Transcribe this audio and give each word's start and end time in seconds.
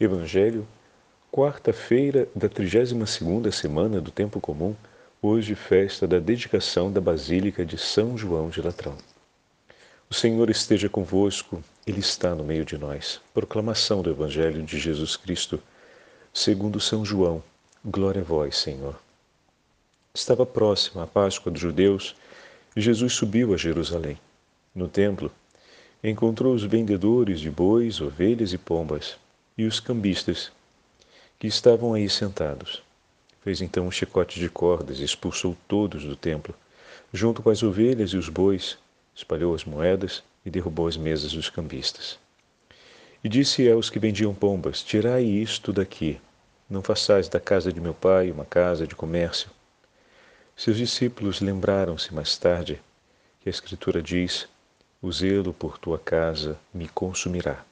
Evangelho, 0.00 0.66
quarta-feira 1.30 2.26
da 2.34 2.48
32ª 2.48 3.52
semana 3.52 4.00
do 4.00 4.10
tempo 4.10 4.40
comum, 4.40 4.74
hoje 5.22 5.54
festa 5.54 6.04
da 6.04 6.18
dedicação 6.18 6.90
da 6.90 7.00
Basílica 7.00 7.64
de 7.64 7.78
São 7.78 8.18
João 8.18 8.48
de 8.48 8.60
Latrão. 8.60 8.98
O 10.10 10.14
Senhor 10.14 10.50
esteja 10.50 10.88
convosco, 10.88 11.62
Ele 11.86 12.00
está 12.00 12.34
no 12.34 12.42
meio 12.42 12.64
de 12.64 12.76
nós. 12.76 13.20
Proclamação 13.32 14.02
do 14.02 14.10
Evangelho 14.10 14.64
de 14.64 14.80
Jesus 14.80 15.14
Cristo, 15.14 15.62
segundo 16.32 16.80
São 16.80 17.04
João. 17.04 17.40
Glória 17.84 18.22
a 18.22 18.24
vós, 18.24 18.56
Senhor. 18.56 18.98
Estava 20.12 20.44
próxima 20.44 21.04
a 21.04 21.06
Páscoa 21.06 21.52
dos 21.52 21.60
judeus 21.60 22.16
e 22.74 22.80
Jesus 22.80 23.12
subiu 23.12 23.54
a 23.54 23.56
Jerusalém. 23.56 24.18
No 24.74 24.88
templo, 24.88 25.30
encontrou 26.02 26.52
os 26.52 26.64
vendedores 26.64 27.38
de 27.38 27.48
bois, 27.48 28.00
ovelhas 28.00 28.52
e 28.52 28.58
pombas 28.58 29.22
e 29.56 29.64
os 29.64 29.78
cambistas 29.78 30.50
que 31.38 31.46
estavam 31.46 31.94
aí 31.94 32.08
sentados. 32.08 32.82
Fez 33.42 33.60
então 33.60 33.86
um 33.86 33.90
chicote 33.90 34.40
de 34.40 34.48
cordas 34.48 34.98
e 34.98 35.04
expulsou 35.04 35.56
todos 35.68 36.04
do 36.04 36.16
templo, 36.16 36.54
junto 37.12 37.42
com 37.42 37.50
as 37.50 37.62
ovelhas 37.62 38.10
e 38.10 38.16
os 38.16 38.28
bois, 38.28 38.78
espalhou 39.14 39.54
as 39.54 39.64
moedas 39.64 40.22
e 40.44 40.50
derrubou 40.50 40.88
as 40.88 40.96
mesas 40.96 41.32
dos 41.32 41.48
cambistas. 41.48 42.18
E 43.22 43.28
disse 43.28 43.70
aos 43.70 43.88
que 43.88 43.98
vendiam 43.98 44.34
pombas: 44.34 44.82
Tirai 44.82 45.22
isto 45.22 45.72
daqui, 45.72 46.20
não 46.68 46.82
façais 46.82 47.28
da 47.28 47.38
casa 47.38 47.72
de 47.72 47.80
meu 47.80 47.94
pai 47.94 48.30
uma 48.30 48.44
casa 48.44 48.86
de 48.86 48.94
comércio. 48.94 49.50
Seus 50.56 50.76
discípulos 50.76 51.40
lembraram-se 51.40 52.14
mais 52.14 52.36
tarde 52.36 52.80
que 53.40 53.48
a 53.48 53.50
Escritura 53.50 54.02
diz: 54.02 54.48
O 55.00 55.12
zelo 55.12 55.52
por 55.52 55.78
tua 55.78 55.98
casa 55.98 56.58
me 56.72 56.88
consumirá. 56.88 57.64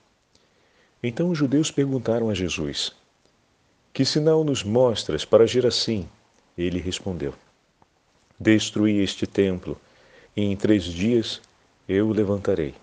Então 1.03 1.31
os 1.31 1.39
judeus 1.39 1.71
perguntaram 1.71 2.31
a 2.31 2.35
Jesus: 2.35 2.93
Que 3.93 4.05
sinal 4.05 4.45
nos 4.45 4.63
mostras 4.63 5.25
para 5.25 5.43
agir 5.43 5.67
assim? 5.67 6.09
Ele 6.57 6.79
respondeu: 6.79 7.35
Destruí 8.39 9.01
este 9.01 9.27
templo, 9.27 9.81
e 10.37 10.43
em 10.43 10.57
três 10.57 10.85
dias 10.85 11.41
eu 11.89 12.09
o 12.09 12.13
levantarei. 12.13 12.75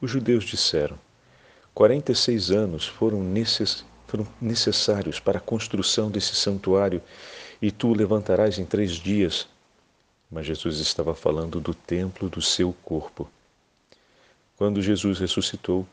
Os 0.00 0.10
judeus 0.10 0.44
disseram: 0.44 0.98
Quarenta 1.74 2.12
e 2.12 2.16
seis 2.16 2.50
anos 2.50 2.86
foram, 2.86 3.22
necess... 3.22 3.84
foram 4.06 4.26
necessários 4.40 5.20
para 5.20 5.38
a 5.38 5.40
construção 5.40 6.10
desse 6.10 6.34
santuário, 6.34 7.02
e 7.60 7.70
tu 7.70 7.88
o 7.88 7.94
levantarás 7.94 8.58
em 8.58 8.64
três 8.64 8.92
dias. 8.92 9.46
Mas 10.30 10.46
Jesus 10.46 10.78
estava 10.78 11.14
falando 11.14 11.60
do 11.60 11.74
templo 11.74 12.30
do 12.30 12.40
seu 12.40 12.74
corpo. 12.82 13.30
Quando 14.56 14.80
Jesus 14.80 15.18
ressuscitou, 15.18 15.86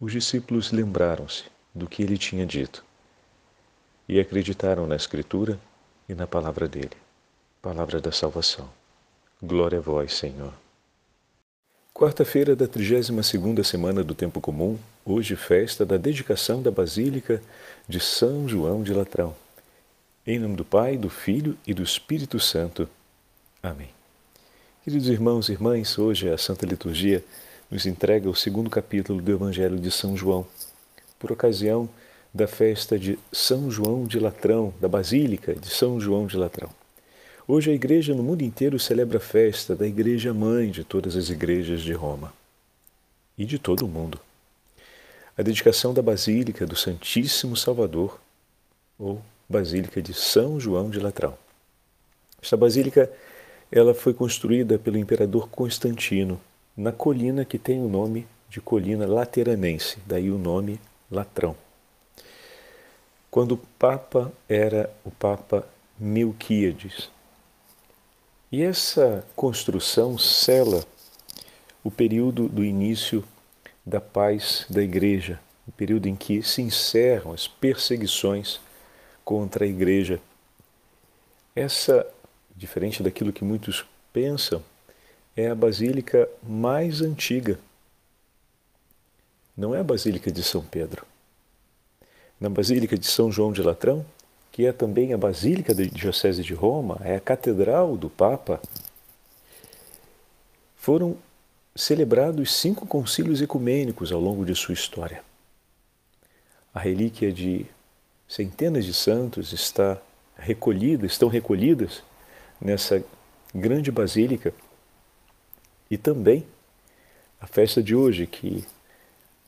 os 0.00 0.12
discípulos 0.12 0.72
lembraram-se 0.72 1.44
do 1.74 1.88
que 1.88 2.02
ele 2.02 2.18
tinha 2.18 2.44
dito 2.46 2.84
e 4.08 4.20
acreditaram 4.20 4.86
na 4.86 4.96
Escritura 4.96 5.58
e 6.08 6.14
na 6.14 6.26
palavra 6.26 6.68
dele, 6.68 6.96
palavra 7.60 8.00
da 8.00 8.12
salvação. 8.12 8.68
Glória 9.42 9.78
a 9.78 9.82
vós, 9.82 10.14
Senhor. 10.14 10.52
Quarta-feira 11.92 12.54
da 12.54 12.68
32ª 12.68 13.64
semana 13.64 14.04
do 14.04 14.14
tempo 14.14 14.40
comum, 14.40 14.78
hoje 15.04 15.34
festa 15.34 15.84
da 15.84 15.96
dedicação 15.96 16.62
da 16.62 16.70
Basílica 16.70 17.42
de 17.88 17.98
São 17.98 18.46
João 18.46 18.82
de 18.82 18.92
Latrão. 18.92 19.34
Em 20.26 20.38
nome 20.38 20.56
do 20.56 20.64
Pai, 20.64 20.98
do 20.98 21.08
Filho 21.08 21.56
e 21.66 21.72
do 21.72 21.82
Espírito 21.82 22.38
Santo. 22.38 22.88
Amém. 23.62 23.88
Queridos 24.84 25.08
irmãos 25.08 25.48
e 25.48 25.52
irmãs, 25.52 25.98
hoje 25.98 26.28
é 26.28 26.32
a 26.32 26.38
Santa 26.38 26.66
Liturgia 26.66 27.24
nos 27.70 27.84
entrega 27.84 28.30
o 28.30 28.34
segundo 28.34 28.70
capítulo 28.70 29.20
do 29.20 29.32
Evangelho 29.32 29.78
de 29.78 29.90
São 29.90 30.16
João, 30.16 30.46
por 31.18 31.32
ocasião 31.32 31.88
da 32.32 32.46
festa 32.46 32.98
de 32.98 33.18
São 33.32 33.70
João 33.70 34.04
de 34.04 34.20
Latrão, 34.20 34.72
da 34.80 34.88
Basílica 34.88 35.54
de 35.54 35.68
São 35.68 35.98
João 35.98 36.26
de 36.26 36.36
Latrão. 36.36 36.70
Hoje 37.48 37.70
a 37.70 37.74
igreja 37.74 38.14
no 38.14 38.22
mundo 38.22 38.42
inteiro 38.42 38.78
celebra 38.78 39.18
a 39.18 39.20
festa 39.20 39.74
da 39.74 39.86
Igreja 39.86 40.34
Mãe 40.34 40.70
de 40.70 40.84
todas 40.84 41.16
as 41.16 41.28
igrejas 41.30 41.80
de 41.80 41.92
Roma 41.92 42.32
e 43.38 43.44
de 43.44 43.58
todo 43.58 43.84
o 43.84 43.88
mundo. 43.88 44.20
A 45.36 45.42
dedicação 45.42 45.92
da 45.94 46.02
Basílica 46.02 46.66
do 46.66 46.76
Santíssimo 46.76 47.56
Salvador, 47.56 48.20
ou 48.98 49.22
Basílica 49.48 50.02
de 50.02 50.12
São 50.14 50.58
João 50.58 50.90
de 50.90 50.98
Latrão. 50.98 51.36
Esta 52.42 52.56
basílica 52.56 53.10
ela 53.70 53.94
foi 53.94 54.14
construída 54.14 54.78
pelo 54.78 54.98
imperador 54.98 55.48
Constantino 55.48 56.40
na 56.76 56.92
colina 56.92 57.44
que 57.44 57.58
tem 57.58 57.80
o 57.80 57.88
nome 57.88 58.26
de 58.48 58.60
colina 58.60 59.06
lateranense, 59.06 59.98
daí 60.06 60.30
o 60.30 60.38
nome 60.38 60.80
Latrão. 61.10 61.56
Quando 63.30 63.52
o 63.52 63.58
Papa 63.78 64.32
era 64.48 64.92
o 65.04 65.10
Papa 65.10 65.66
Melquíades. 65.98 67.10
E 68.50 68.62
essa 68.62 69.24
construção 69.34 70.18
cela 70.18 70.84
o 71.82 71.90
período 71.90 72.48
do 72.48 72.64
início 72.64 73.24
da 73.84 74.00
paz 74.00 74.66
da 74.68 74.82
Igreja, 74.82 75.38
o 75.68 75.72
período 75.72 76.08
em 76.08 76.16
que 76.16 76.42
se 76.42 76.60
encerram 76.60 77.32
as 77.32 77.46
perseguições 77.46 78.60
contra 79.24 79.64
a 79.64 79.68
Igreja. 79.68 80.20
Essa, 81.54 82.06
diferente 82.56 83.02
daquilo 83.02 83.32
que 83.32 83.44
muitos 83.44 83.84
pensam, 84.12 84.62
é 85.36 85.48
a 85.48 85.54
basílica 85.54 86.28
mais 86.42 87.02
antiga. 87.02 87.58
Não 89.56 89.74
é 89.74 89.80
a 89.80 89.84
Basílica 89.84 90.30
de 90.30 90.42
São 90.42 90.62
Pedro. 90.62 91.06
Na 92.38 92.48
Basílica 92.48 92.96
de 92.98 93.06
São 93.06 93.32
João 93.32 93.52
de 93.52 93.62
Latrão, 93.62 94.04
que 94.52 94.66
é 94.66 94.72
também 94.72 95.12
a 95.12 95.18
Basílica 95.18 95.74
da 95.74 95.82
Diocese 95.82 96.42
de 96.42 96.54
Roma, 96.54 97.00
é 97.02 97.16
a 97.16 97.20
Catedral 97.20 97.96
do 97.96 98.10
Papa, 98.10 98.60
foram 100.76 101.16
celebrados 101.74 102.54
cinco 102.54 102.86
concílios 102.86 103.40
ecumênicos 103.42 104.12
ao 104.12 104.20
longo 104.20 104.44
de 104.44 104.54
sua 104.54 104.74
história. 104.74 105.22
A 106.72 106.80
relíquia 106.80 107.32
de 107.32 107.66
centenas 108.28 108.84
de 108.84 108.92
santos 108.92 109.52
está 109.52 109.98
recolhida, 110.36 111.06
estão 111.06 111.28
recolhidas 111.28 112.02
nessa 112.60 113.02
grande 113.54 113.90
basílica 113.90 114.52
e 115.90 115.96
também 115.96 116.44
a 117.40 117.46
festa 117.46 117.82
de 117.82 117.94
hoje, 117.94 118.26
que 118.26 118.64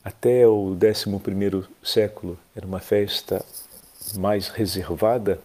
até 0.03 0.47
o 0.47 0.75
11 0.75 1.67
século 1.83 2.37
era 2.55 2.65
uma 2.65 2.79
festa 2.79 3.43
mais 4.15 4.47
reservada 4.47 5.39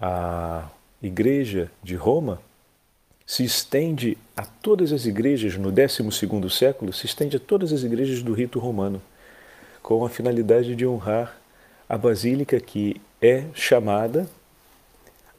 à 0.00 0.68
Igreja 1.02 1.70
de 1.82 1.94
Roma, 1.94 2.40
se 3.26 3.44
estende 3.44 4.16
a 4.36 4.44
todas 4.44 4.92
as 4.92 5.04
igrejas 5.04 5.56
no 5.56 5.72
12 5.72 6.50
século, 6.50 6.92
se 6.92 7.06
estende 7.06 7.36
a 7.36 7.40
todas 7.40 7.72
as 7.72 7.82
igrejas 7.82 8.22
do 8.22 8.32
rito 8.32 8.58
romano, 8.58 9.02
com 9.82 10.04
a 10.04 10.10
finalidade 10.10 10.74
de 10.74 10.86
honrar 10.86 11.38
a 11.88 11.96
basílica 11.96 12.58
que 12.60 13.00
é 13.20 13.44
chamada 13.54 14.28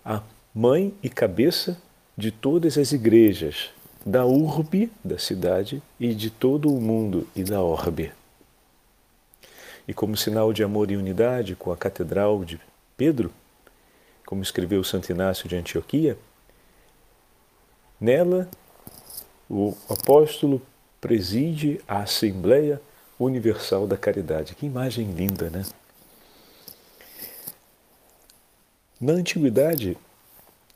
a 0.03 0.22
mãe 0.53 0.94
e 1.03 1.09
cabeça 1.09 1.78
de 2.18 2.31
todas 2.31 2.78
as 2.78 2.91
igrejas 2.91 3.69
da 4.07 4.25
urbe, 4.25 4.90
da 5.03 5.19
cidade, 5.19 5.84
e 6.00 6.16
de 6.16 6.29
todo 6.29 6.73
o 6.73 6.79
mundo 6.79 7.28
e 7.35 7.44
da 7.44 7.62
orbe. 7.62 8.13
E 9.85 9.94
como 9.94 10.16
sinal 10.16 10.53
de 10.53 10.63
amor 10.63 10.90
e 10.90 10.95
unidade 10.95 11.57
com 11.57 11.73
a 11.73 11.78
Catedral 11.78 12.45
de 12.45 12.57
Pedro, 12.95 13.34
como 14.25 14.41
escreveu 14.41 14.81
Santo 14.81 15.12
Inácio 15.12 15.50
de 15.50 15.57
Antioquia, 15.57 16.18
nela 18.00 18.50
o 19.50 19.75
apóstolo 19.90 20.62
preside 21.01 21.81
a 21.85 22.00
Assembleia 22.00 22.81
Universal 23.19 23.85
da 23.88 23.97
Caridade. 23.97 24.56
Que 24.56 24.66
imagem 24.66 25.12
linda, 25.12 25.50
né? 25.50 25.66
Na 29.01 29.13
antiguidade, 29.13 29.98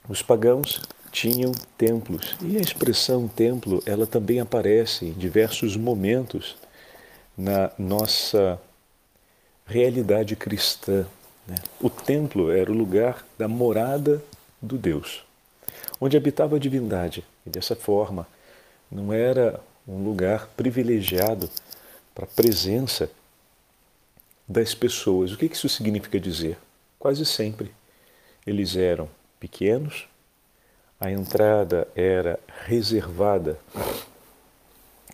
os 0.10 0.22
pagãos 0.22 0.82
tinham 1.12 1.52
templos. 1.78 2.36
E 2.42 2.58
a 2.58 2.62
expressão 2.62 3.28
templo, 3.28 3.84
ela 3.86 4.08
também 4.08 4.40
aparece 4.40 5.06
em 5.06 5.14
diversos 5.14 5.76
momentos 5.76 6.56
na 7.38 7.72
nossa 7.78 8.60
realidade 9.66 10.36
cristã. 10.36 11.06
Né? 11.48 11.56
O 11.80 11.90
templo 11.90 12.52
era 12.52 12.72
o 12.72 12.76
lugar 12.76 13.26
da 13.38 13.48
morada 13.48 14.24
do 14.62 14.78
Deus, 14.78 15.24
onde 16.00 16.16
habitava 16.16 16.56
a 16.56 16.60
divindade. 16.60 17.26
E 17.46 17.50
dessa 17.50 17.76
forma, 17.76 18.28
não 18.90 19.12
era 19.12 19.60
um 19.88 20.04
lugar 20.04 20.48
privilegiado 20.56 21.50
para 22.14 22.26
a 22.26 22.28
presença 22.28 23.10
das 24.48 24.74
pessoas. 24.74 25.32
O 25.32 25.38
que 25.38 25.46
isso 25.46 25.70
significa 25.70 26.20
dizer? 26.20 26.58
Quase 27.00 27.26
sempre 27.26 27.72
eles 28.46 28.76
eram 28.76 29.10
pequenos, 29.40 30.08
a 31.02 31.12
entrada 31.12 31.88
era 31.96 32.40
reservada 32.64 33.58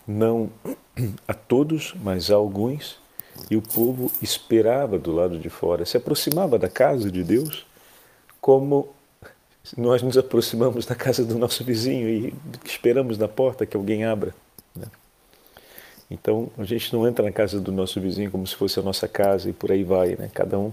não 0.06 0.50
a 1.26 1.32
todos, 1.32 1.94
mas 2.02 2.30
a 2.30 2.34
alguns, 2.34 2.98
E 3.48 3.56
o 3.56 3.62
povo 3.62 4.10
esperava 4.20 4.98
do 4.98 5.12
lado 5.12 5.38
de 5.38 5.48
fora, 5.48 5.86
se 5.86 5.96
aproximava 5.96 6.58
da 6.58 6.68
casa 6.68 7.08
de 7.08 7.22
Deus 7.22 7.64
como 8.40 8.88
nós 9.76 10.02
nos 10.02 10.18
aproximamos 10.18 10.84
da 10.84 10.94
casa 10.96 11.24
do 11.24 11.38
nosso 11.38 11.62
vizinho 11.62 12.08
e 12.08 12.34
esperamos 12.64 13.16
na 13.16 13.28
porta 13.28 13.64
que 13.64 13.76
alguém 13.76 14.04
abra. 14.04 14.34
Né? 14.74 14.86
Então 16.10 16.50
a 16.58 16.64
gente 16.64 16.92
não 16.92 17.06
entra 17.06 17.24
na 17.24 17.30
casa 17.30 17.60
do 17.60 17.70
nosso 17.70 18.00
vizinho 18.00 18.30
como 18.30 18.44
se 18.44 18.56
fosse 18.56 18.80
a 18.80 18.82
nossa 18.82 19.06
casa 19.06 19.48
e 19.48 19.52
por 19.52 19.70
aí 19.70 19.84
vai. 19.84 20.16
Né? 20.16 20.28
Cada 20.34 20.58
um 20.58 20.72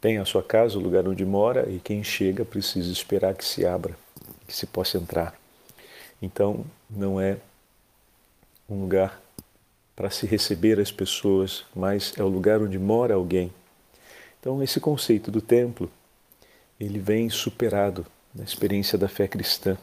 tem 0.00 0.18
a 0.18 0.24
sua 0.24 0.42
casa, 0.42 0.78
o 0.78 0.80
lugar 0.80 1.08
onde 1.08 1.24
mora 1.24 1.68
e 1.68 1.80
quem 1.80 2.04
chega 2.04 2.44
precisa 2.44 2.92
esperar 2.92 3.34
que 3.34 3.44
se 3.44 3.66
abra, 3.66 3.96
que 4.46 4.54
se 4.54 4.66
possa 4.66 4.98
entrar. 4.98 5.38
Então 6.20 6.64
não 6.88 7.20
é 7.20 7.38
um 8.68 8.80
lugar 8.80 9.20
para 9.94 10.10
se 10.10 10.26
receber 10.26 10.78
as 10.78 10.90
pessoas, 10.92 11.64
mas 11.74 12.12
é 12.16 12.22
o 12.22 12.28
lugar 12.28 12.60
onde 12.60 12.78
mora 12.78 13.14
alguém. 13.14 13.52
Então 14.40 14.62
esse 14.62 14.78
conceito 14.78 15.30
do 15.30 15.40
templo 15.40 15.90
ele 16.78 16.98
vem 16.98 17.30
superado 17.30 18.06
na 18.34 18.44
experiência 18.44 18.98
da 18.98 19.08
fé 19.08 19.26
cristã, 19.26 19.78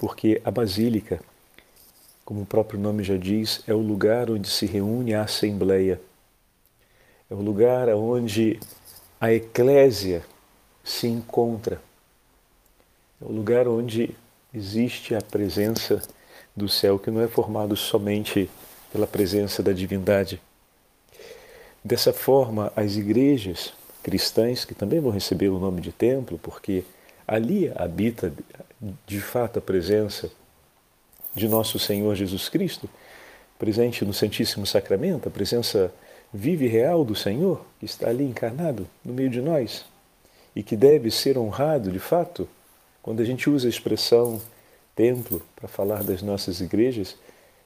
porque 0.00 0.40
a 0.42 0.50
basílica, 0.50 1.20
como 2.24 2.42
o 2.42 2.46
próprio 2.46 2.80
nome 2.80 3.04
já 3.04 3.16
diz, 3.16 3.62
é 3.66 3.74
o 3.74 3.78
lugar 3.78 4.30
onde 4.30 4.48
se 4.48 4.64
reúne 4.64 5.14
a 5.14 5.22
assembleia, 5.22 6.00
é 7.30 7.34
o 7.34 7.42
lugar 7.42 7.88
onde 7.90 8.58
a 9.20 9.32
eclésia 9.32 10.24
se 10.82 11.06
encontra, 11.06 11.80
é 13.20 13.24
o 13.24 13.32
lugar 13.32 13.66
onde 13.66 14.14
existe 14.54 15.14
a 15.14 15.20
presença 15.20 16.02
do 16.56 16.68
céu, 16.68 16.98
que 16.98 17.10
não 17.10 17.20
é 17.20 17.28
formado 17.28 17.76
somente 17.76 18.50
pela 18.92 19.06
presença 19.06 19.62
da 19.62 19.72
divindade. 19.72 20.40
Dessa 21.84 22.12
forma, 22.12 22.72
as 22.74 22.96
igrejas 22.96 23.72
cristãs 24.02 24.64
que 24.64 24.74
também 24.74 25.00
vão 25.00 25.10
receber 25.10 25.48
o 25.48 25.58
nome 25.58 25.80
de 25.80 25.92
templo, 25.92 26.38
porque 26.38 26.84
ali 27.26 27.70
habita 27.76 28.32
de 29.06 29.20
fato 29.20 29.58
a 29.58 29.62
presença 29.62 30.30
de 31.34 31.48
nosso 31.48 31.78
Senhor 31.78 32.14
Jesus 32.14 32.48
Cristo, 32.48 32.88
presente 33.58 34.04
no 34.04 34.12
Santíssimo 34.12 34.66
Sacramento, 34.66 35.28
a 35.28 35.30
presença 35.30 35.92
viva 36.32 36.64
e 36.64 36.68
real 36.68 37.04
do 37.04 37.14
Senhor, 37.14 37.64
que 37.78 37.86
está 37.86 38.08
ali 38.08 38.24
encarnado 38.24 38.86
no 39.04 39.12
meio 39.12 39.30
de 39.30 39.40
nós 39.40 39.84
e 40.54 40.62
que 40.62 40.76
deve 40.76 41.10
ser 41.10 41.38
honrado 41.38 41.90
de 41.90 41.98
fato. 41.98 42.48
Quando 43.02 43.20
a 43.20 43.24
gente 43.24 43.48
usa 43.48 43.66
a 43.66 43.70
expressão 43.70 44.40
templo 44.94 45.42
para 45.56 45.68
falar 45.68 46.02
das 46.02 46.22
nossas 46.22 46.60
igrejas, 46.60 47.16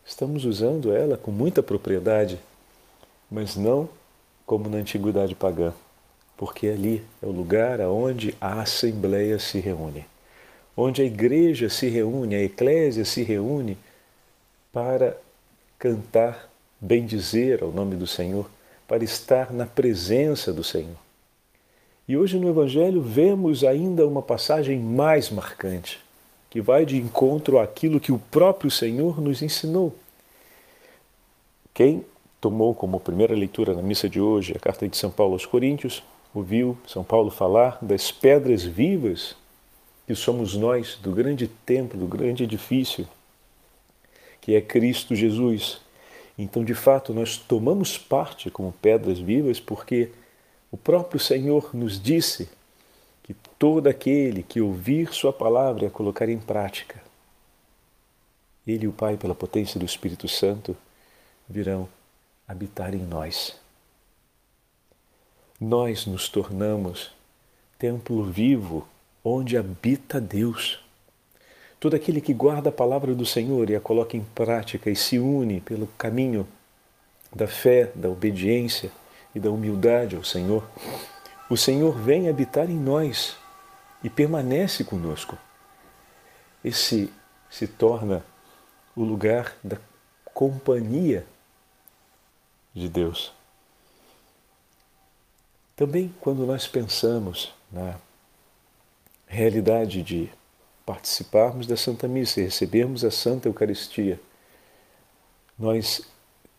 estamos 0.04 0.44
usando 0.44 0.94
ela 0.94 1.16
com 1.16 1.30
muita 1.30 1.62
propriedade, 1.62 2.38
mas 3.30 3.56
não 3.56 3.88
como 4.44 4.68
na 4.68 4.78
antiguidade 4.78 5.34
pagã 5.34 5.72
porque 6.42 6.66
ali 6.66 7.04
é 7.22 7.26
o 7.26 7.30
lugar 7.30 7.80
onde 7.82 8.34
a 8.40 8.62
assembleia 8.62 9.38
se 9.38 9.60
reúne, 9.60 10.04
onde 10.76 11.00
a 11.00 11.04
igreja 11.04 11.68
se 11.68 11.88
reúne, 11.88 12.34
a 12.34 12.42
eclésia 12.42 13.04
se 13.04 13.22
reúne 13.22 13.78
para 14.72 15.16
cantar, 15.78 16.50
bendizer 16.80 17.62
ao 17.62 17.70
nome 17.70 17.94
do 17.94 18.08
Senhor, 18.08 18.50
para 18.88 19.04
estar 19.04 19.52
na 19.52 19.66
presença 19.66 20.52
do 20.52 20.64
Senhor. 20.64 20.96
E 22.08 22.16
hoje 22.16 22.36
no 22.38 22.48
Evangelho 22.48 23.00
vemos 23.00 23.62
ainda 23.62 24.06
uma 24.06 24.22
passagem 24.22 24.78
mais 24.78 25.30
marcante, 25.30 26.00
que 26.50 26.60
vai 26.60 26.84
de 26.84 26.96
encontro 26.96 27.60
àquilo 27.60 28.00
que 28.00 28.10
o 28.10 28.18
próprio 28.18 28.70
Senhor 28.70 29.20
nos 29.20 29.40
ensinou. 29.40 29.94
Quem 31.72 32.04
tomou 32.40 32.74
como 32.74 32.98
primeira 32.98 33.34
leitura 33.34 33.72
na 33.72 33.82
missa 33.82 34.08
de 34.08 34.20
hoje 34.20 34.52
a 34.56 34.58
carta 34.58 34.88
de 34.88 34.96
São 34.96 35.12
Paulo 35.12 35.34
aos 35.34 35.46
Coríntios, 35.46 36.02
ouviu 36.34 36.76
São 36.88 37.04
Paulo 37.04 37.30
falar 37.30 37.78
das 37.80 38.10
pedras 38.10 38.64
vivas 38.64 39.36
que 40.04 40.14
somos 40.16 40.56
nós, 40.56 40.98
do 41.00 41.12
grande 41.12 41.46
templo, 41.46 41.98
do 41.98 42.06
grande 42.06 42.42
edifício, 42.42 43.08
que 44.40 44.56
é 44.56 44.60
Cristo 44.60 45.14
Jesus. 45.14 45.80
Então, 46.36 46.64
de 46.64 46.74
fato, 46.74 47.14
nós 47.14 47.36
tomamos 47.36 47.96
parte 47.96 48.50
como 48.50 48.74
pedras 48.82 49.20
vivas 49.20 49.60
porque 49.60 50.10
o 50.72 50.76
próprio 50.76 51.20
Senhor 51.20 51.70
nos 51.72 52.00
disse 52.00 52.48
que 53.22 53.32
todo 53.56 53.86
aquele 53.86 54.42
que 54.42 54.60
ouvir 54.60 55.14
Sua 55.14 55.32
palavra 55.32 55.84
e 55.84 55.86
a 55.86 55.90
colocar 55.90 56.28
em 56.28 56.38
prática, 56.38 57.00
Ele 58.66 58.86
e 58.86 58.88
o 58.88 58.92
Pai, 58.92 59.16
pela 59.16 59.36
potência 59.36 59.78
do 59.78 59.86
Espírito 59.86 60.26
Santo, 60.26 60.76
virão 61.48 61.88
habitar 62.48 62.92
em 62.92 63.06
nós 63.06 63.62
nós 65.62 66.06
nos 66.06 66.28
tornamos 66.28 67.12
templo 67.78 68.24
vivo 68.24 68.86
onde 69.24 69.56
habita 69.56 70.20
Deus. 70.20 70.80
Todo 71.78 71.94
aquele 71.94 72.20
que 72.20 72.34
guarda 72.34 72.70
a 72.70 72.72
palavra 72.72 73.14
do 73.14 73.24
Senhor 73.24 73.70
e 73.70 73.76
a 73.76 73.80
coloca 73.80 74.16
em 74.16 74.24
prática 74.34 74.90
e 74.90 74.96
se 74.96 75.20
une 75.20 75.60
pelo 75.60 75.86
caminho 75.96 76.48
da 77.32 77.46
fé, 77.46 77.92
da 77.94 78.08
obediência 78.08 78.90
e 79.34 79.40
da 79.40 79.50
humildade 79.50 80.16
ao 80.16 80.24
Senhor, 80.24 80.66
o 81.48 81.56
Senhor 81.56 81.96
vem 81.96 82.28
habitar 82.28 82.70
em 82.70 82.78
nós 82.78 83.36
e 84.02 84.10
permanece 84.10 84.84
conosco. 84.84 85.38
Esse 86.64 87.12
se 87.50 87.66
torna 87.66 88.24
o 88.96 89.04
lugar 89.04 89.54
da 89.62 89.76
companhia 90.32 91.26
de 92.74 92.88
Deus. 92.88 93.32
Também 95.76 96.14
quando 96.20 96.46
nós 96.46 96.66
pensamos 96.66 97.52
na 97.70 97.96
realidade 99.26 100.02
de 100.02 100.30
participarmos 100.84 101.66
da 101.66 101.76
Santa 101.76 102.06
Missa 102.06 102.40
e 102.40 102.44
recebermos 102.44 103.04
a 103.04 103.10
Santa 103.10 103.48
Eucaristia, 103.48 104.20
nós 105.58 106.02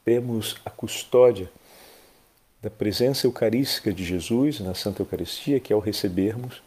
temos 0.04 0.58
a 0.66 0.70
custódia 0.70 1.52
da 2.64 2.70
presença 2.70 3.28
eucarística 3.28 3.94
de 3.94 4.04
Jesus 4.04 4.60
na 4.60 4.74
Santa 4.74 5.04
Eucaristia, 5.04 5.60
que 5.60 5.72
ao 5.72 5.80
recebermos, 5.80 6.64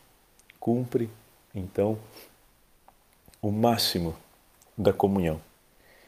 cumpre 0.60 1.10
então 1.54 1.98
o 3.42 3.50
máximo 3.50 4.14
da 4.76 4.92
comunhão, 4.92 5.40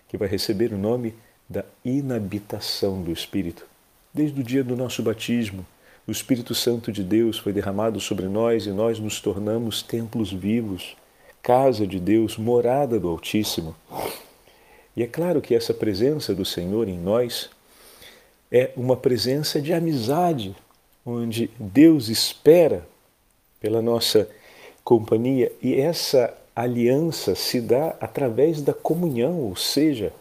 que 0.07 0.17
vai 0.17 0.29
receber 0.29 0.73
o 0.73 0.79
nome 0.79 1.15
da 1.49 1.65
inabitação 1.85 3.03
do 3.03 3.11
Espírito, 3.11 3.67
desde 4.13 4.39
o 4.41 4.45
dia 4.45 4.63
do 4.63 4.77
nosso 4.77 5.03
batismo 5.03 5.67
o 6.09 6.11
Espírito 6.11 6.55
Santo 6.55 6.91
de 6.91 7.05
Deus 7.05 7.37
foi 7.37 7.53
derramado 7.53 8.01
sobre 8.01 8.29
nós 8.29 8.65
e 8.65 8.71
nós 8.71 8.99
nos 8.99 9.21
tornamos 9.21 9.83
templos 9.83 10.33
vivos, 10.33 10.97
casa 11.43 11.87
de 11.87 12.01
Deus, 12.01 12.39
morada 12.39 12.99
do 12.99 13.09
Altíssimo. 13.09 13.77
E 14.97 15.03
é 15.03 15.07
claro 15.07 15.43
que 15.43 15.55
essa 15.55 15.75
presença 15.75 16.35
do 16.35 16.47
Senhor 16.47 16.89
em 16.89 16.99
nós 16.99 17.51
é 18.51 18.71
uma 18.77 18.97
presença 18.97 19.61
de 19.61 19.73
amizade, 19.73 20.57
onde 21.05 21.51
Deus 21.59 22.09
espera 22.09 22.87
pela 23.61 23.83
nossa 23.83 24.29
companhia 24.85 25.53
e 25.63 25.75
essa 25.75 26.37
aliança 26.55 27.35
se 27.35 27.61
dá 27.61 27.97
através 28.01 28.61
da 28.63 28.75
comunhão, 28.75 29.41
ou 29.41 29.55
seja, 29.55 30.13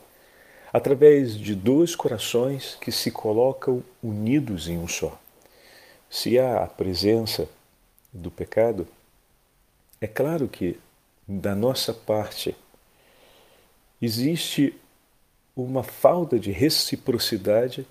através 0.71 1.35
de 1.35 1.55
dois 1.55 1.95
corações 1.95 2.77
que 2.79 2.91
se 2.91 3.09
colocam 3.09 3.83
unidos 4.03 4.67
em 4.67 4.77
um 4.77 4.87
só. 4.87 5.19
Se 6.09 6.37
há 6.37 6.63
a 6.63 6.67
presença 6.67 7.47
do 8.13 8.29
pecado, 8.29 8.87
é 9.99 10.07
claro 10.07 10.47
que 10.47 10.79
da 11.27 11.55
nossa 11.55 11.93
parte 11.93 12.55
existe 14.01 14.75
uma 15.55 15.83
falta 15.83 16.37
de 16.37 16.51
reciprocidade 16.51 17.85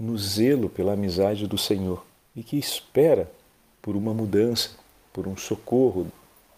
no 0.00 0.16
zelo 0.16 0.70
pela 0.70 0.94
amizade 0.94 1.46
do 1.46 1.58
Senhor 1.58 2.06
e 2.34 2.42
que 2.42 2.58
espera 2.58 3.30
por 3.82 3.94
uma 3.94 4.14
mudança, 4.14 4.70
por 5.12 5.28
um 5.28 5.36
socorro 5.36 6.10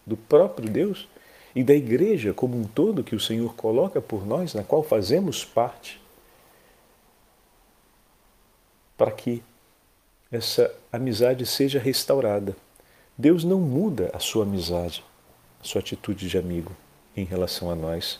do 0.05 0.15
próprio 0.15 0.69
Deus 0.69 1.09
e 1.53 1.61
da 1.61 1.73
igreja 1.73 2.33
como 2.33 2.57
um 2.57 2.63
todo 2.63 3.03
que 3.03 3.15
o 3.15 3.19
Senhor 3.19 3.53
coloca 3.55 4.01
por 4.01 4.25
nós, 4.25 4.53
na 4.53 4.63
qual 4.63 4.81
fazemos 4.81 5.43
parte, 5.43 6.01
para 8.97 9.11
que 9.11 9.43
essa 10.31 10.73
amizade 10.91 11.45
seja 11.45 11.79
restaurada. 11.79 12.55
Deus 13.17 13.43
não 13.43 13.59
muda 13.59 14.09
a 14.13 14.19
sua 14.19 14.45
amizade, 14.45 15.03
a 15.61 15.65
sua 15.65 15.81
atitude 15.81 16.29
de 16.29 16.37
amigo 16.37 16.71
em 17.15 17.25
relação 17.25 17.69
a 17.69 17.75
nós. 17.75 18.19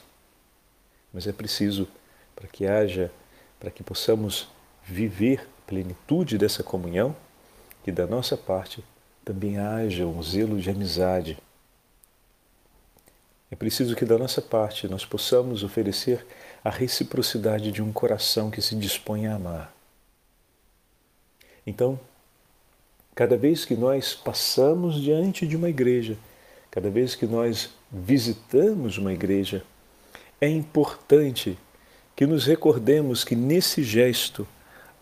Mas 1.13 1.25
é 1.27 1.31
preciso 1.31 1.87
para 2.35 2.47
que 2.47 2.67
haja, 2.67 3.11
para 3.59 3.71
que 3.71 3.81
possamos 3.81 4.47
viver 4.85 5.41
a 5.41 5.67
plenitude 5.67 6.37
dessa 6.37 6.63
comunhão, 6.63 7.15
que 7.83 7.91
da 7.91 8.05
nossa 8.05 8.35
parte 8.35 8.83
também 9.23 9.57
haja 9.57 10.05
um 10.05 10.21
zelo 10.21 10.59
de 10.59 10.69
amizade. 10.69 11.37
É 13.49 13.55
preciso 13.55 13.95
que 13.95 14.05
da 14.05 14.17
nossa 14.17 14.41
parte 14.41 14.87
nós 14.87 15.05
possamos 15.05 15.63
oferecer 15.63 16.25
a 16.63 16.69
reciprocidade 16.69 17.71
de 17.71 17.81
um 17.81 17.91
coração 17.91 18.49
que 18.49 18.61
se 18.61 18.75
dispõe 18.75 19.27
a 19.27 19.35
amar 19.35 19.73
Então, 21.65 21.99
cada 23.13 23.37
vez 23.37 23.63
que 23.63 23.75
nós 23.75 24.13
passamos 24.13 24.99
diante 25.01 25.45
de 25.45 25.55
uma 25.55 25.69
igreja, 25.69 26.17
cada 26.71 26.89
vez 26.89 27.15
que 27.15 27.25
nós 27.25 27.69
visitamos 27.91 28.97
uma 28.97 29.13
igreja, 29.13 29.63
é 30.41 30.49
importante 30.49 31.57
que 32.15 32.25
nos 32.25 32.45
recordemos 32.45 33.23
que 33.23 33.35
nesse 33.35 33.83
gesto 33.83 34.47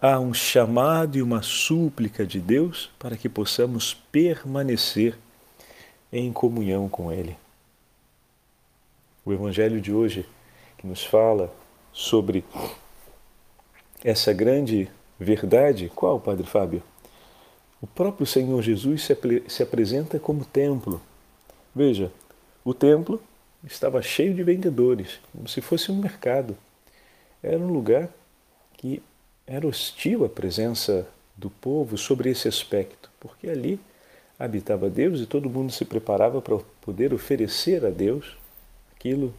há 0.01 0.19
um 0.19 0.33
chamado 0.33 1.15
e 1.15 1.21
uma 1.21 1.43
súplica 1.43 2.25
de 2.25 2.39
Deus 2.39 2.89
para 2.97 3.15
que 3.15 3.29
possamos 3.29 3.93
permanecer 3.93 5.15
em 6.11 6.33
comunhão 6.33 6.89
com 6.89 7.11
Ele. 7.11 7.37
O 9.23 9.31
Evangelho 9.31 9.79
de 9.79 9.93
hoje, 9.93 10.25
que 10.79 10.87
nos 10.87 11.05
fala 11.05 11.53
sobre 11.93 12.43
essa 14.03 14.33
grande 14.33 14.89
verdade, 15.19 15.91
qual, 15.93 16.19
Padre 16.19 16.47
Fábio? 16.47 16.81
O 17.79 17.85
próprio 17.85 18.25
Senhor 18.25 18.59
Jesus 18.63 19.03
se, 19.03 19.15
se 19.47 19.61
apresenta 19.61 20.19
como 20.19 20.43
templo. 20.43 20.99
Veja, 21.75 22.11
o 22.65 22.73
templo 22.73 23.21
estava 23.63 24.01
cheio 24.01 24.33
de 24.33 24.41
vendedores, 24.41 25.19
como 25.31 25.47
se 25.47 25.61
fosse 25.61 25.91
um 25.91 25.97
mercado. 25.97 26.57
Era 27.43 27.59
um 27.59 27.71
lugar 27.71 28.09
que 28.77 29.01
era 29.45 29.67
hostil 29.67 30.25
à 30.25 30.29
presença 30.29 31.07
do 31.35 31.49
povo 31.49 31.97
sobre 31.97 32.29
esse 32.29 32.47
aspecto, 32.47 33.09
porque 33.19 33.49
ali 33.49 33.79
habitava 34.37 34.89
Deus 34.89 35.19
e 35.19 35.25
todo 35.25 35.49
mundo 35.49 35.71
se 35.71 35.85
preparava 35.85 36.41
para 36.41 36.57
poder 36.81 37.13
oferecer 37.13 37.85
a 37.85 37.89
Deus 37.89 38.37
aquilo 38.95 39.33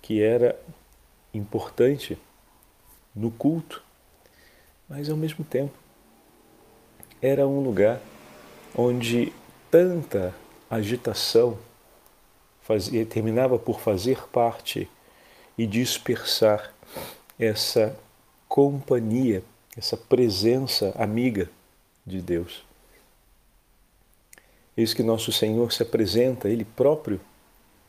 que 0.00 0.22
era 0.22 0.58
importante 1.32 2.18
no 3.14 3.30
culto, 3.30 3.82
mas 4.88 5.08
ao 5.08 5.16
mesmo 5.16 5.44
tempo 5.44 5.72
era 7.22 7.46
um 7.46 7.60
lugar 7.60 8.00
onde 8.76 9.32
tanta 9.70 10.34
agitação 10.68 11.58
fazia, 12.60 13.06
terminava 13.06 13.58
por 13.58 13.80
fazer 13.80 14.26
parte 14.28 14.88
e 15.56 15.66
dispersar 15.66 16.72
essa 17.38 17.96
companhia, 18.54 19.42
essa 19.76 19.96
presença 19.96 20.94
amiga 20.96 21.50
de 22.06 22.22
Deus. 22.22 22.64
Eis 24.76 24.94
que 24.94 25.02
nosso 25.02 25.32
Senhor 25.32 25.72
se 25.72 25.82
apresenta, 25.82 26.48
Ele 26.48 26.64
próprio, 26.64 27.20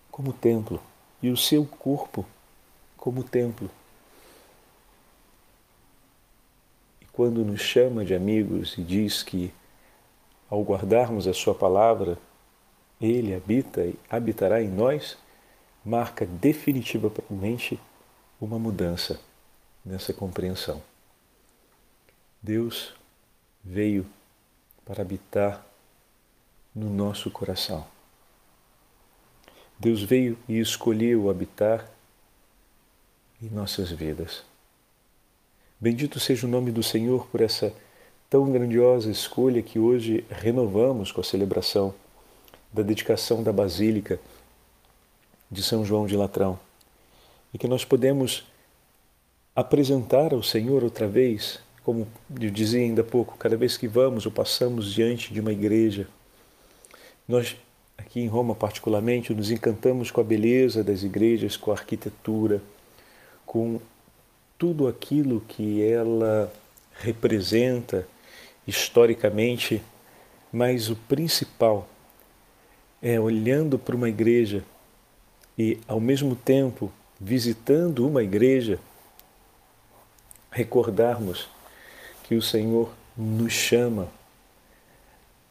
como 0.10 0.34
templo 0.34 0.82
e 1.22 1.30
o 1.30 1.38
seu 1.38 1.68
corpo 1.68 2.26
como 2.98 3.24
templo. 3.24 3.70
E 7.00 7.06
quando 7.14 7.46
nos 7.46 7.62
chama 7.62 8.04
de 8.04 8.16
amigos 8.16 8.76
e 8.76 8.82
diz 8.82 9.22
que, 9.22 9.54
ao 10.50 10.64
guardarmos 10.64 11.28
a 11.28 11.34
Sua 11.34 11.54
palavra, 11.54 12.18
Ele 13.00 13.36
habita 13.36 13.86
e 13.86 13.94
habitará 14.10 14.64
em 14.64 14.70
nós, 14.70 15.16
marca 15.86 16.26
definitivamente 16.26 17.80
uma 18.42 18.58
mudança 18.58 19.20
nessa 19.86 20.14
compreensão. 20.14 20.82
Deus 22.42 22.94
veio 23.64 24.06
para 24.86 25.02
habitar 25.02 25.66
no 26.74 26.90
nosso 26.90 27.30
coração. 27.32 27.86
Deus 29.80 30.02
veio 30.02 30.38
e 30.48 30.60
escolheu 30.60 31.30
habitar 31.30 31.90
em 33.42 33.50
nossas 33.50 33.92
vidas. 33.92 34.44
Bendito 35.80 36.20
seja 36.20 36.48
o 36.48 36.50
nome 36.50 36.72
do 36.72 36.82
Senhor 36.82 37.28
por 37.28 37.42
essa 37.42 37.74
tão 38.30 38.52
grandiosa 38.52 39.12
escolha 39.12 39.62
que 39.62 39.78
hoje 39.78 40.26
renovamos 40.30 41.12
com 41.12 41.22
a 41.22 41.24
celebração 41.24 41.94
da 42.72 42.82
dedicação 42.82 43.44
da 43.44 43.54
Basílica 43.54 44.20
de 45.52 45.62
São 45.62 45.86
João 45.86 46.06
de 46.06 46.16
Latrão 46.16 46.60
e 47.54 47.58
que 47.58 47.68
nós 47.68 47.86
podemos 47.86 48.46
apresentar 49.56 50.34
ao 50.34 50.44
Senhor 50.44 50.84
outra 50.84 51.08
vez, 51.08 51.60
como 51.84 52.08
eu 52.42 52.50
dizia 52.50 52.82
ainda 52.82 53.02
há 53.02 53.06
pouco, 53.06 53.38
cada 53.38 53.56
vez 53.56 53.78
que 53.78 53.88
vamos 53.88 54.26
ou 54.26 54.32
passamos 54.32 54.94
diante 54.94 55.34
de 55.34 55.40
uma 55.40 55.54
igreja, 55.54 56.08
nós 57.28 57.56
aqui 57.98 58.20
em 58.20 58.28
Roma 58.28 58.54
particularmente 58.54 59.34
nos 59.34 59.50
encantamos 59.50 60.12
com 60.12 60.20
a 60.20 60.24
beleza 60.24 60.84
das 60.84 61.04
igrejas, 61.04 61.56
com 61.56 61.72
a 61.72 61.76
arquitetura, 61.76 62.62
com 63.46 63.80
tudo 64.58 64.88
aquilo 64.88 65.42
que 65.48 65.82
ela 65.82 66.52
representa 67.00 68.08
historicamente, 68.68 69.82
mas 70.52 70.90
o 70.90 70.96
principal 70.96 71.88
é 73.02 73.20
olhando 73.20 73.78
para 73.78 73.96
uma 73.96 74.10
igreja 74.10 74.64
e 75.58 75.78
ao 75.88 76.00
mesmo 76.00 76.36
tempo 76.36 76.92
visitando 77.20 78.06
uma 78.06 78.24
igreja 78.24 78.80
recordarmos 80.56 81.50
que 82.24 82.34
o 82.34 82.42
Senhor 82.42 82.90
nos 83.16 83.52
chama 83.52 84.08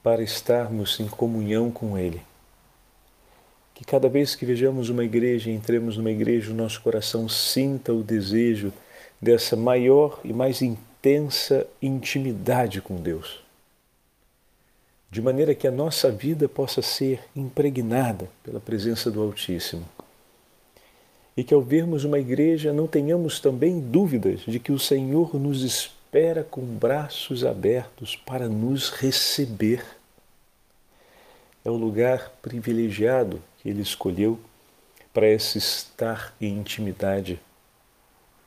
para 0.03 0.23
estarmos 0.23 0.99
em 0.99 1.07
comunhão 1.07 1.71
com 1.71 1.99
Ele. 1.99 2.23
Que 3.75 3.85
cada 3.85 4.09
vez 4.09 4.35
que 4.35 4.47
vejamos 4.47 4.89
uma 4.89 5.05
igreja, 5.05 5.51
entremos 5.51 5.99
numa 5.99 6.11
igreja, 6.11 6.53
o 6.53 6.55
nosso 6.55 6.81
coração 6.81 7.29
sinta 7.29 7.93
o 7.93 8.03
desejo 8.03 8.73
dessa 9.21 9.55
maior 9.55 10.21
e 10.25 10.33
mais 10.33 10.63
intensa 10.63 11.67
intimidade 11.83 12.81
com 12.81 12.97
Deus. 12.97 13.43
De 15.11 15.21
maneira 15.21 15.55
que 15.55 15.69
a 15.69 15.71
nossa 15.71 16.11
vida 16.11 16.49
possa 16.49 16.81
ser 16.81 17.21
impregnada 17.37 18.31
pela 18.43 18.59
presença 18.59 19.11
do 19.11 19.21
Altíssimo 19.21 19.85
e 21.37 21.43
que 21.43 21.53
ao 21.53 21.61
vermos 21.61 22.05
uma 22.05 22.19
igreja 22.19 22.73
não 22.73 22.87
tenhamos 22.87 23.41
também 23.41 23.81
dúvidas 23.81 24.41
de 24.41 24.59
que 24.59 24.73
o 24.73 24.79
Senhor 24.79 25.35
nos 25.35 25.63
espera 25.63 26.45
com 26.45 26.63
braços 26.63 27.45
abertos 27.45 28.15
para 28.15 28.49
nos 28.49 28.91
receber. 28.91 29.85
É 31.65 31.71
o 31.71 31.77
lugar 31.77 32.31
privilegiado 32.41 33.43
que 33.59 33.69
Ele 33.69 33.83
escolheu 33.83 34.39
para 35.13 35.29
esse 35.29 35.59
estar 35.59 36.35
em 36.41 36.59
intimidade 36.59 37.41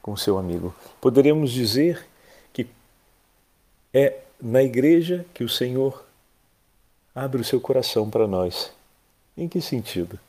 com 0.01 0.15
seu 0.15 0.38
amigo. 0.38 0.74
Poderíamos 1.01 1.51
dizer 1.51 2.06
que 2.53 2.67
é 3.94 4.20
na 4.41 4.63
igreja 4.63 5.25
que 5.34 5.44
o 5.44 5.50
Senhor 5.50 6.06
abre 7.13 7.41
o 7.41 7.44
seu 7.44 7.60
coração 7.60 8.10
para 8.10 8.27
nós. 8.27 8.72
Em 9.36 9.48
que 9.48 9.60
sentido? 9.60 10.20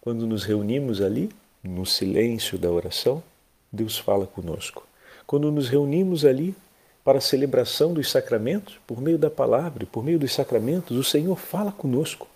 Quando 0.00 0.26
nos 0.26 0.44
reunimos 0.44 1.00
ali, 1.00 1.30
no 1.62 1.84
silêncio 1.84 2.58
da 2.58 2.70
oração, 2.70 3.22
Deus 3.70 3.98
fala 3.98 4.26
conosco. 4.26 4.86
Quando 5.26 5.52
nos 5.52 5.68
reunimos 5.68 6.24
ali 6.24 6.54
para 7.04 7.18
a 7.18 7.20
celebração 7.20 7.92
dos 7.92 8.10
sacramentos, 8.10 8.78
por 8.86 9.00
meio 9.00 9.18
da 9.18 9.30
palavra, 9.30 9.86
por 9.86 10.02
meio 10.02 10.18
dos 10.18 10.32
sacramentos, 10.32 10.96
o 10.96 11.04
Senhor 11.04 11.36
fala 11.36 11.70
conosco. 11.70 12.26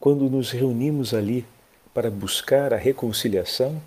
Quando 0.00 0.28
nos 0.28 0.50
reunimos 0.50 1.14
ali 1.14 1.46
para 1.94 2.10
buscar 2.10 2.72
a 2.74 2.76
reconciliação, 2.76 3.80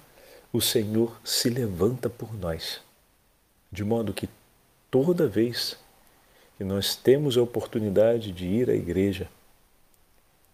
o 0.52 0.62
Senhor 0.62 1.20
se 1.24 1.50
levanta 1.50 2.10
por 2.10 2.34
nós. 2.34 2.82
De 3.72 3.84
modo 3.84 4.14
que 4.14 4.28
toda 4.90 5.28
vez 5.28 5.78
que 6.58 6.64
nós 6.64 6.96
temos 6.96 7.38
a 7.38 7.42
oportunidade 7.42 8.32
de 8.32 8.46
ir 8.46 8.70
à 8.70 8.74
igreja, 8.74 9.30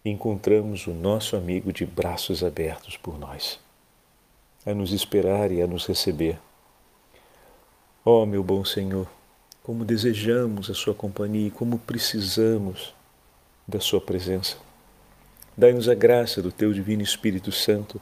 encontramos 0.06 0.88
o 0.88 0.92
nosso 0.92 1.36
amigo 1.36 1.74
de 1.74 1.86
braços 1.86 2.44
abertos 2.44 2.96
por 2.98 3.18
nós 3.18 3.60
a 4.68 4.74
nos 4.74 4.92
esperar 4.92 5.50
e 5.50 5.62
a 5.62 5.68
nos 5.68 5.86
receber. 5.86 6.38
Ó 8.04 8.24
oh, 8.24 8.26
meu 8.26 8.44
bom 8.44 8.66
Senhor, 8.66 9.08
como 9.64 9.86
desejamos 9.86 10.70
a 10.70 10.74
Sua 10.74 10.94
companhia 10.94 11.48
e 11.48 11.52
como 11.52 11.80
precisamos 11.80 12.94
da 13.66 13.80
Sua 13.80 14.02
presença. 14.02 14.58
Dai-nos 15.56 15.88
a 15.88 15.96
graça 15.96 16.42
do 16.42 16.52
Teu 16.52 16.74
Divino 16.74 17.02
Espírito 17.02 17.50
Santo, 17.50 18.02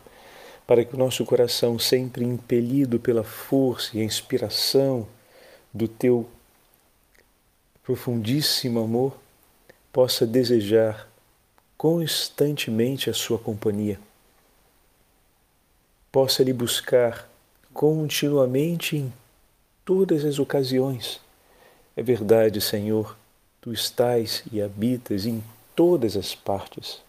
para 0.66 0.84
que 0.84 0.96
o 0.96 0.98
nosso 0.98 1.24
coração, 1.24 1.78
sempre 1.78 2.26
impelido 2.26 3.00
pela 3.00 3.24
força 3.24 3.96
e 3.96 4.02
a 4.02 4.04
inspiração 4.04 5.08
do 5.72 5.88
Teu 5.88 6.28
profundíssimo 7.84 8.80
amor, 8.80 9.16
possa 9.94 10.26
desejar 10.26 11.08
constantemente 11.78 13.08
a 13.08 13.14
Sua 13.14 13.38
companhia 13.38 14.00
possa 16.16 16.42
lhe 16.44 16.54
buscar 16.54 17.28
continuamente 17.74 18.96
em 18.96 19.14
todas 19.84 20.24
as 20.24 20.40
ocasiões. 20.40 21.20
É 21.94 22.02
verdade, 22.02 22.62
Senhor, 22.62 23.18
tu 23.60 23.74
estás 23.74 24.42
e 24.50 24.62
habitas 24.62 25.26
em 25.26 25.44
todas 25.76 26.16
as 26.16 26.34
partes. 26.34 27.02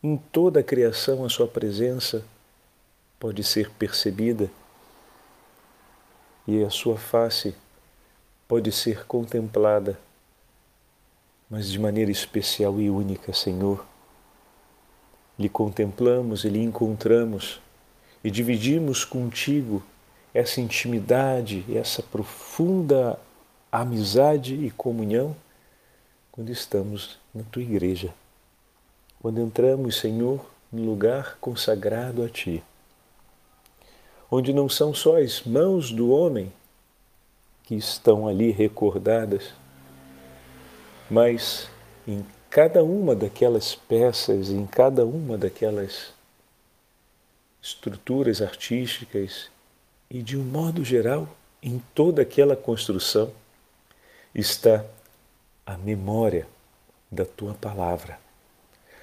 Em 0.00 0.16
toda 0.16 0.60
a 0.60 0.62
criação, 0.62 1.24
a 1.24 1.28
Sua 1.28 1.48
presença 1.48 2.24
pode 3.18 3.42
ser 3.42 3.68
percebida 3.68 4.48
e 6.46 6.62
a 6.62 6.70
Sua 6.70 6.96
face 6.96 7.52
pode 8.46 8.70
ser 8.70 9.04
contemplada 9.06 9.98
mas 11.50 11.68
de 11.68 11.80
maneira 11.80 12.12
especial 12.12 12.80
e 12.80 12.88
única, 12.88 13.32
Senhor. 13.32 13.84
Lhe 15.36 15.48
contemplamos 15.48 16.44
e 16.44 16.48
lhe 16.48 16.62
encontramos 16.62 17.60
e 18.22 18.30
dividimos 18.30 19.04
contigo 19.04 19.82
essa 20.32 20.60
intimidade, 20.60 21.64
essa 21.74 22.02
profunda 22.02 23.18
amizade 23.72 24.54
e 24.54 24.70
comunhão 24.70 25.34
quando 26.30 26.50
estamos 26.50 27.18
na 27.34 27.42
tua 27.44 27.62
igreja. 27.62 28.12
Quando 29.20 29.40
entramos, 29.40 29.98
Senhor, 29.98 30.44
no 30.72 30.84
lugar 30.84 31.36
consagrado 31.40 32.22
a 32.22 32.28
ti, 32.28 32.62
onde 34.30 34.52
não 34.52 34.68
são 34.68 34.94
só 34.94 35.18
as 35.18 35.42
mãos 35.42 35.90
do 35.90 36.10
homem 36.10 36.52
que 37.64 37.74
estão 37.74 38.28
ali 38.28 38.50
recordadas, 38.50 39.52
mas 41.10 41.68
em 42.06 42.24
cada 42.48 42.82
uma 42.82 43.14
daquelas 43.14 43.74
peças, 43.74 44.50
em 44.50 44.66
cada 44.66 45.04
uma 45.04 45.36
daquelas 45.36 46.12
estruturas 47.62 48.40
artísticas 48.40 49.50
e, 50.10 50.22
de 50.22 50.36
um 50.36 50.42
modo 50.42 50.84
geral, 50.84 51.28
em 51.62 51.82
toda 51.94 52.22
aquela 52.22 52.56
construção, 52.56 53.32
está 54.34 54.84
a 55.66 55.76
memória 55.76 56.46
da 57.10 57.24
tua 57.24 57.54
palavra, 57.54 58.18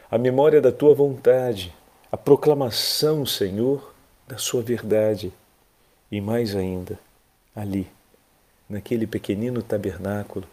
a 0.09 0.17
memória 0.17 0.61
da 0.61 0.71
tua 0.71 0.95
vontade, 0.95 1.73
a 2.11 2.17
proclamação, 2.17 3.25
Senhor, 3.25 3.93
da 4.27 4.37
sua 4.37 4.61
verdade. 4.61 5.31
E 6.09 6.21
mais 6.21 6.55
ainda, 6.55 6.97
ali, 7.55 7.87
naquele 8.69 9.05
pequenino 9.05 9.61
tabernáculo, 9.61 10.47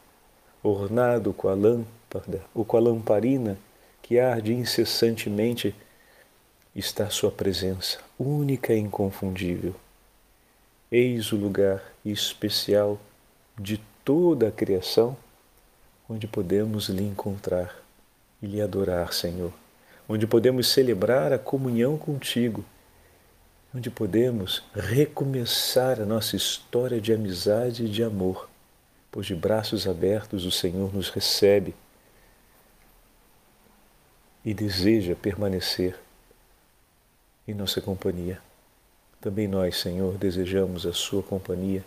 ornado 0.62 1.32
com 1.32 1.48
a 1.48 1.54
lâmpada 1.54 2.44
ou 2.54 2.64
com 2.64 2.76
a 2.76 2.80
lamparina 2.80 3.56
que 4.02 4.18
arde 4.18 4.52
incessantemente, 4.52 5.74
está 6.74 7.08
sua 7.10 7.30
presença, 7.30 7.98
única 8.18 8.72
e 8.72 8.78
inconfundível. 8.78 9.74
Eis 10.90 11.32
o 11.32 11.36
lugar 11.36 11.82
especial 12.04 12.98
de 13.58 13.80
toda 14.04 14.48
a 14.48 14.52
criação 14.52 15.16
onde 16.08 16.26
podemos 16.26 16.88
lhe 16.88 17.04
encontrar 17.04 17.74
e 18.42 18.46
lhe 18.46 18.60
adorar, 18.60 19.12
Senhor, 19.12 19.52
onde 20.08 20.26
podemos 20.26 20.68
celebrar 20.68 21.32
a 21.32 21.38
comunhão 21.38 21.96
contigo, 21.96 22.64
onde 23.74 23.90
podemos 23.90 24.62
recomeçar 24.74 26.00
a 26.00 26.04
nossa 26.04 26.36
história 26.36 27.00
de 27.00 27.12
amizade 27.12 27.84
e 27.84 27.88
de 27.88 28.02
amor 28.02 28.48
pois 29.14 29.28
de 29.28 29.34
braços 29.36 29.86
abertos 29.86 30.44
o 30.44 30.50
Senhor 30.50 30.92
nos 30.92 31.08
recebe 31.08 31.72
e 34.44 34.52
deseja 34.52 35.14
permanecer 35.14 35.96
em 37.46 37.54
nossa 37.54 37.80
companhia. 37.80 38.40
Também 39.20 39.48
nós, 39.48 39.78
Senhor, 39.78 40.16
desejamos 40.16 40.86
a 40.86 40.92
Sua 40.92 41.22
companhia 41.22 41.84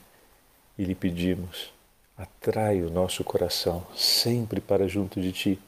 e 0.77 0.83
lhe 0.83 0.95
pedimos, 0.95 1.71
atrai 2.17 2.81
o 2.81 2.89
nosso 2.89 3.23
coração 3.23 3.85
sempre 3.95 4.59
para 4.61 4.87
junto 4.87 5.21
de 5.21 5.31
Ti, 5.31 5.59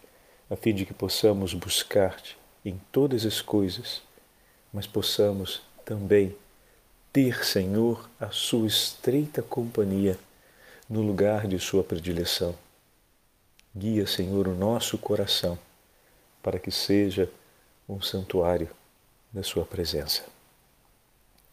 a 0.50 0.56
fim 0.56 0.74
de 0.74 0.86
que 0.86 0.94
possamos 0.94 1.54
buscar-te 1.54 2.38
em 2.66 2.80
todas 2.92 3.26
as 3.26 3.42
coisas, 3.42 4.02
mas 4.74 4.88
possamos 4.88 5.62
também 5.86 6.36
ter, 7.14 7.44
Senhor, 7.44 8.10
a 8.20 8.30
Sua 8.30 8.68
estreita 8.68 9.42
companhia 9.42 10.18
no 10.90 11.02
lugar 11.02 11.48
de 11.48 11.60
sua 11.60 11.84
predileção. 11.84 12.56
Guia, 13.76 14.08
Senhor, 14.08 14.48
o 14.48 14.56
nosso 14.56 14.98
coração 14.98 15.58
para 16.42 16.58
que 16.58 16.72
seja 16.72 17.30
um 17.88 18.02
santuário 18.02 18.70
da 19.32 19.44
Sua 19.44 19.66
presença. 19.66 20.24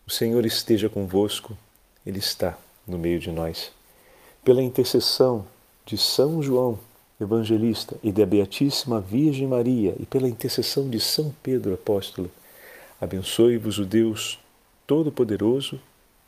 O 0.06 0.10
Senhor 0.10 0.44
esteja 0.46 0.88
convosco, 0.88 1.56
Ele 2.04 2.18
está 2.18 2.56
no 2.86 2.98
meio 2.98 3.18
de 3.18 3.30
nós. 3.30 3.72
Pela 4.44 4.62
intercessão 4.62 5.46
de 5.84 5.98
São 5.98 6.42
João, 6.42 6.78
evangelista, 7.20 7.96
e 8.02 8.12
da 8.12 8.24
Beatíssima 8.24 9.00
Virgem 9.00 9.46
Maria, 9.46 9.94
e 9.98 10.06
pela 10.06 10.28
intercessão 10.28 10.88
de 10.88 11.00
São 11.00 11.34
Pedro, 11.42 11.74
apóstolo, 11.74 12.30
abençoe-vos 13.00 13.78
o 13.78 13.84
Deus 13.84 14.38
Todo-Poderoso, 14.86 15.80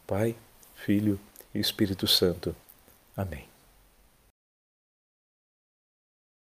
Pai, 0.07 0.35
Filho 0.75 1.19
e 1.55 1.59
Espírito 1.59 2.07
Santo. 2.07 2.55
Amém. 3.17 3.48